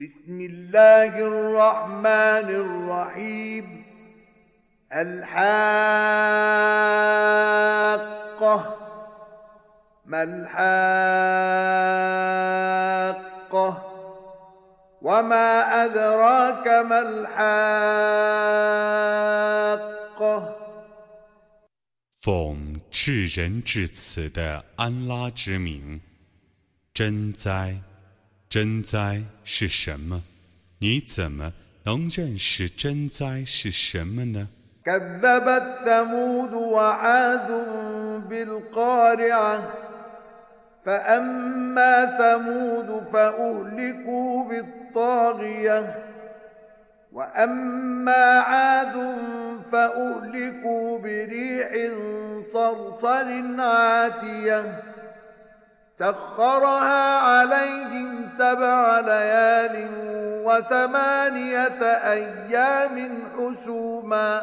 [0.00, 3.84] بسم الله الرحمن الرحيم
[4.92, 5.76] الحاقة
[10.04, 10.50] ما الحاقة
[15.02, 17.50] وما أدراك ما الحاقة
[22.20, 26.02] 奉至仁至慈的安拉之名，
[26.92, 27.80] 真哉！
[28.54, 30.22] 真哉是什么？
[30.80, 31.52] 你怎么
[31.84, 34.48] 能认识真哉是什么呢？
[34.84, 37.50] كذبت ثمود وعاد
[38.28, 39.62] بالقارعة
[40.86, 45.94] فأما ثمود فأهلكوا بالطاغية
[47.12, 48.96] وأما عاد
[49.72, 51.70] فأهلكوا بريح
[52.52, 54.82] صرصر عاتية
[55.98, 59.90] سخرها عليهم سبع ليال
[60.44, 61.82] وثمانية
[62.12, 62.96] أيام
[63.36, 64.42] حسوما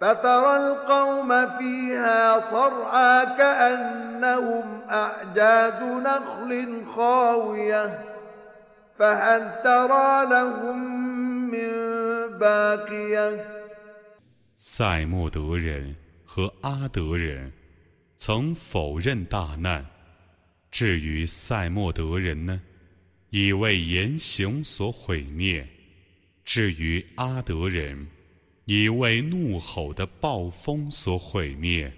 [0.00, 7.98] فترى القوم فيها صرعى كأنهم أعجاز نخل خاوية
[8.98, 10.78] فهل ترى لهم
[11.50, 11.70] من
[12.38, 13.56] باقية
[14.56, 15.94] 塞莫德人
[16.24, 17.52] 和阿德人
[18.16, 19.84] 曾否认大难。
[20.81, 22.59] 至于塞莫德人呢，
[23.29, 25.63] 已为言行所毁灭；
[26.43, 28.07] 至于阿德人，
[28.65, 31.93] 已为怒吼的暴风所毁灭。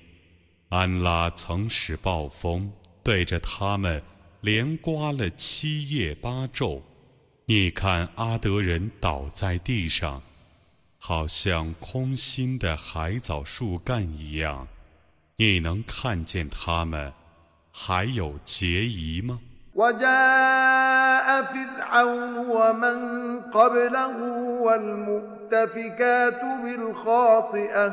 [0.67, 2.69] 安拉曾使暴风
[3.01, 4.03] 对着他们
[4.41, 6.81] 连刮了七夜八昼。
[7.45, 10.21] 你看阿德人倒在地上。
[10.97, 14.67] 好像空心的海藻树干一样，
[15.37, 17.13] 你能看见他们
[17.72, 19.38] 还有结疑吗？
[19.74, 22.96] وجاء فرعون ومن
[23.40, 24.16] قبله
[24.60, 27.92] والمؤتفكات بالخاطئة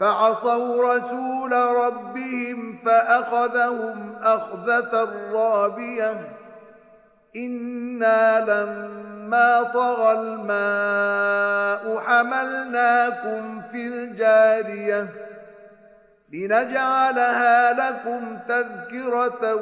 [0.00, 4.92] فعصوا رسول ربهم فأخذهم أخذة
[5.32, 6.28] رابية
[7.36, 15.08] إنا لما طغى الماء حملناكم في الجارية
[16.30, 19.54] لنجعلها لكم تذكرة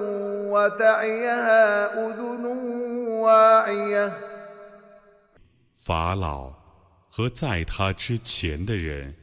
[0.50, 2.44] وتعيها أذن
[3.20, 4.12] واعية
[5.75, 6.50] 法老
[7.10, 9.14] 和在他之前的人，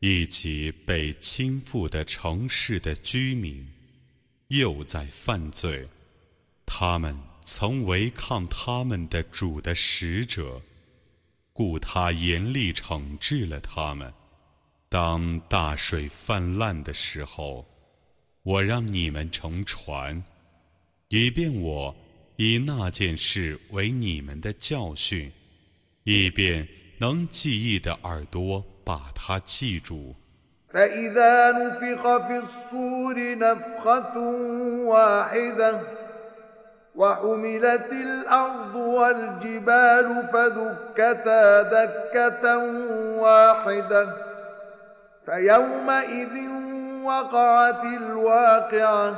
[0.00, 3.68] 以及被倾覆的城市的居民，
[4.48, 5.86] 又在犯罪。
[6.64, 10.62] 他们曾违抗他们的主的使者，
[11.52, 14.10] 故他严厉惩治了他们。
[14.88, 17.66] 当大水泛滥的时候，
[18.42, 20.22] 我让你们乘船，
[21.08, 21.94] 以便我
[22.36, 25.32] 以那件事为你们的教训，
[26.04, 26.68] 以便
[26.98, 30.14] 能记忆的耳朵把它记住。
[30.72, 34.16] فإذا نفخ في الصور نفخة
[34.88, 35.82] واحدة
[36.94, 42.44] وحملت الأرض والجبال فدكتا دكة
[43.20, 44.32] واحدة
[45.26, 46.48] فيومئذ
[47.04, 49.14] وقعت الواقعة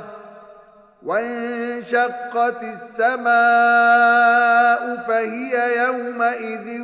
[1.03, 3.35] وانشقت السماء
[5.07, 6.81] فهي يومئذ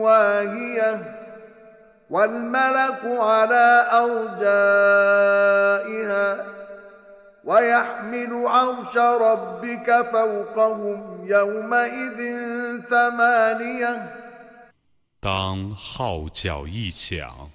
[0.00, 1.18] واهية
[2.10, 5.38] والملك على أرجائها
[7.44, 12.18] ويحمل عرش ربك فوقهم يومئذ
[12.90, 14.02] ثمانية
[15.20, 17.50] 当号角一响，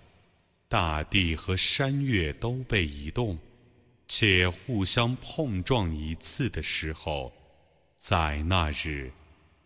[0.68, 3.38] 大地和山岳都被移动，
[4.06, 7.32] 且互相碰撞一次的时候，
[7.96, 9.10] 在那日，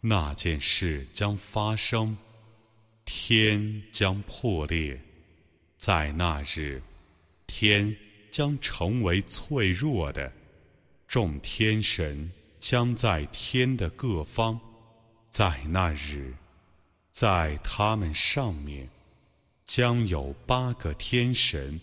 [0.01, 2.17] 那件事将发生，
[3.05, 5.01] 天将破裂，
[5.77, 6.81] 在那日，
[7.47, 7.97] 天
[8.31, 10.33] 将成为脆弱的，
[11.09, 12.31] 众天神
[12.61, 14.61] 将在天的各方，
[15.31, 16.35] 在那日。
[17.11, 18.89] 在他们上面，
[19.72, 21.80] 将有八个天神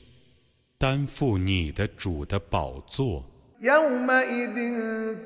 [0.78, 3.25] 担负你的主的宝座。
[3.64, 4.56] يومئذ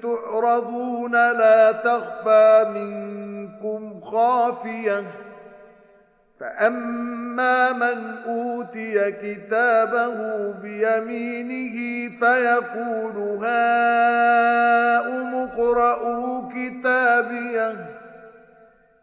[0.03, 5.05] تعرضون لا تخفى منكم خافية
[6.41, 11.77] فأما من أوتي كتابه بيمينه
[12.19, 17.92] فيقول هاؤم اقرءوا كتابيه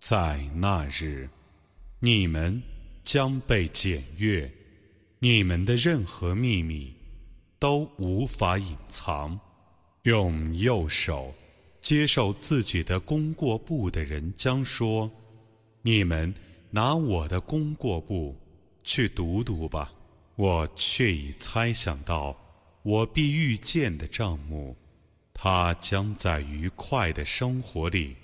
[0.00, 1.28] 在那日，
[1.98, 2.60] 你们
[3.04, 4.50] 将被检阅，
[5.18, 6.92] 你们的任何秘密
[7.58, 9.38] 都无法隐藏。
[10.04, 11.34] 用右手
[11.82, 15.10] 接受自己的功过簿的人将说
[15.82, 16.32] ：“你们
[16.70, 18.34] 拿我的功过簿
[18.82, 19.92] 去读读吧。”
[20.36, 22.34] 我却已猜想到
[22.82, 24.74] 我必遇见的账目，
[25.34, 28.16] 它将在愉快的生活里，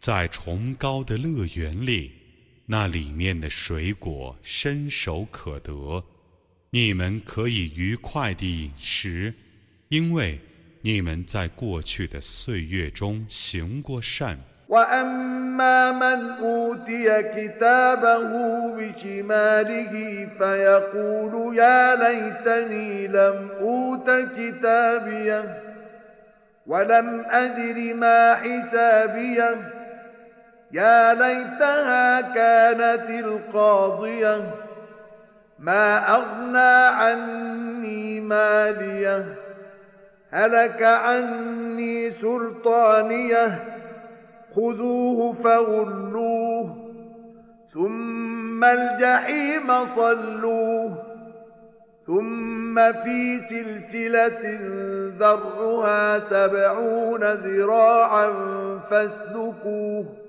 [0.00, 2.12] 在崇高的乐园里，
[2.66, 6.04] 那里面的水果伸手可得，
[6.70, 9.34] 你们可以愉快地饮食，
[9.88, 10.40] 因为。
[10.86, 14.36] 你们在过去的岁月中行过善。
[14.68, 18.28] وأما من أوتي كتابه
[18.76, 19.94] بشماله
[20.38, 25.62] فيقول يا ليتني لم أوت كتابيه
[26.66, 29.77] ولم أدر ما حسابيه
[30.71, 34.51] يا ليتها كانت القاضية
[35.59, 39.25] ما أغنى عني مالية
[40.31, 43.59] هلك عني سلطانية
[44.55, 46.75] خذوه فغلوه
[47.73, 51.09] ثم الجحيم صلوه
[52.07, 54.59] ثم في سلسلة
[55.19, 58.29] ذرها سبعون ذراعا
[58.89, 60.28] فاسلكوه.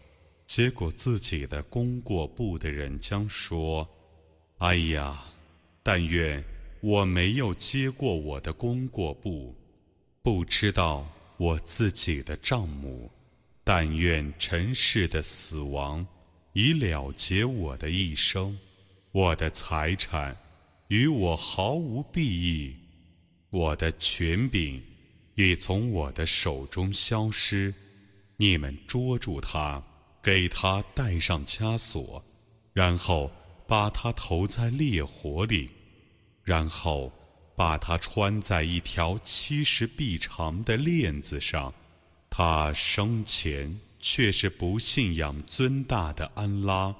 [0.53, 3.87] 结果自己的功过簿的人将说
[4.59, 5.23] ：“哎呀，
[5.81, 6.43] 但愿。”
[6.83, 9.55] 我没有接过我的功过簿，
[10.21, 11.07] 不知道
[11.37, 13.09] 我自己的账目。
[13.63, 16.05] 但愿尘世的死亡
[16.51, 18.59] 已了结我的一生，
[19.13, 20.35] 我的财产
[20.89, 22.75] 与我毫无裨益，
[23.51, 24.83] 我的权柄
[25.35, 27.73] 已从我的手中消失。
[28.35, 29.81] 你们捉住他，
[30.21, 32.23] 给他戴上枷锁，
[32.73, 33.31] 然后
[33.67, 35.69] 把他投在烈火里。
[36.43, 37.13] 然后
[37.55, 41.71] 把它穿在一条七十臂长的链子上。
[42.31, 46.93] 他生前却是不信仰尊大的安拉，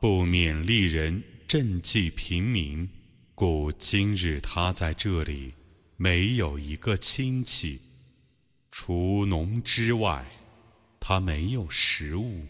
[0.00, 2.88] 不勉励人赈济平民，
[3.34, 5.52] 故今日他在这里
[5.98, 7.78] 没有一个亲戚，
[8.70, 10.24] 除农之外，
[10.98, 12.46] 他没有食物，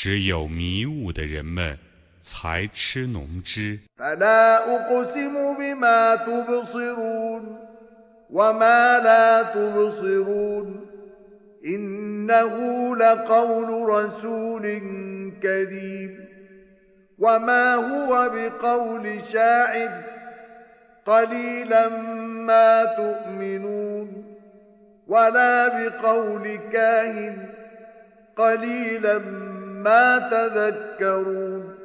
[0.00, 1.86] 只有迷雾的人们。
[2.26, 3.78] 才吃浓汁。
[3.96, 7.58] فلا أقسم بما تبصرون
[8.30, 10.86] وما لا تبصرون
[11.66, 14.62] إنه لقول رسول
[15.42, 16.26] كريم
[17.18, 20.02] وما هو بقول شاعر
[21.06, 21.88] قليلا
[22.48, 24.24] ما تؤمنون
[25.06, 27.36] ولا بقول كاهن
[28.36, 29.18] قليلا
[29.80, 31.76] ما تذكرون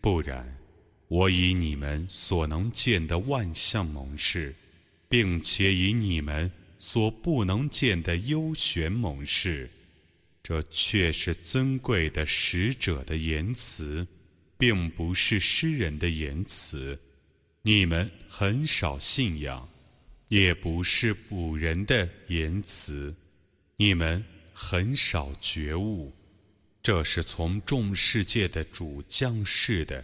[0.00, 0.56] 不然，
[1.08, 4.54] 我以你们所能见的万象猛士，
[5.08, 9.68] 并且以你们所不能见的幽玄猛士，
[10.42, 14.06] 这却是尊贵的使者的言辞，
[14.56, 16.98] 并不是诗人的言辞。
[17.60, 19.68] 你们很少信仰，
[20.29, 23.13] 也不是古人的言辞。
[23.75, 26.11] 你们很少觉悟，
[26.81, 30.03] 这是从众世界的主降世的。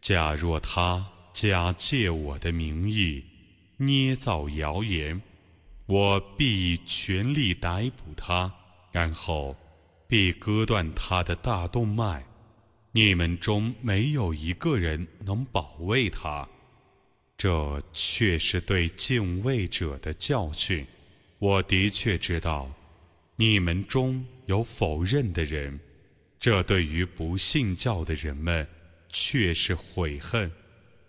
[0.00, 3.22] 假若他假借我的名义
[3.76, 5.20] 捏造谣言，
[5.84, 8.50] 我必全力逮捕他，
[8.90, 9.54] 然后
[10.08, 12.24] 必割断他的大动脉。
[12.92, 16.48] 你们中没有一个人能保卫他，
[17.36, 20.86] 这却是对敬畏者的教训。
[21.38, 22.70] 我的确知道，
[23.42, 25.80] 你们中有否认的人，
[26.38, 28.64] 这对于不信教的人们。
[29.08, 30.50] 却是悔恨，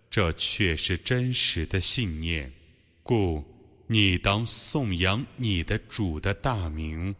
[0.10, 2.52] 这却是真实的信念。
[3.04, 3.42] 故
[3.88, 7.16] 你当颂扬你的主的大名。